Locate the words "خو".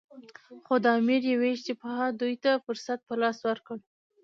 0.65-0.75